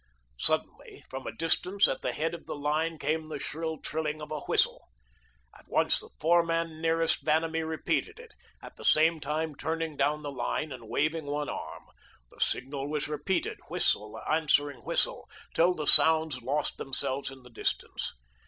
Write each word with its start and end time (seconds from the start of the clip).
Suddenly, 0.39 1.03
from 1.11 1.27
a 1.27 1.31
distance 1.31 1.87
at 1.87 2.01
the 2.01 2.11
head 2.11 2.33
of 2.33 2.47
the 2.47 2.55
line 2.55 2.97
came 2.97 3.29
the 3.29 3.37
shrill 3.37 3.77
trilling 3.79 4.19
of 4.19 4.31
a 4.31 4.39
whistle. 4.39 4.89
At 5.55 5.67
once 5.67 5.99
the 5.99 6.09
foreman 6.19 6.81
nearest 6.81 7.23
Vanamee 7.23 7.61
repeated 7.61 8.17
it, 8.17 8.33
at 8.63 8.77
the 8.77 8.83
same 8.83 9.19
time 9.19 9.53
turning 9.53 9.95
down 9.95 10.23
the 10.23 10.31
line, 10.31 10.71
and 10.71 10.89
waving 10.89 11.27
one 11.27 11.49
arm. 11.49 11.83
The 12.31 12.39
signal 12.41 12.89
was 12.89 13.07
repeated, 13.07 13.59
whistle 13.67 14.19
answering 14.27 14.79
whistle, 14.79 15.29
till 15.53 15.75
the 15.75 15.85
sounds 15.85 16.41
lost 16.41 16.77
themselves 16.79 17.29
in 17.29 17.43
the 17.43 17.51
distance. 17.51 18.15